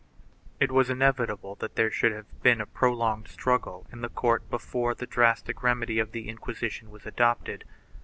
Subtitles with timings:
[0.59, 4.49] It was inevitable that there should have been a prolonged strug gle in the court
[4.49, 7.65] before the drastic remedy of the Inquisition was adopted.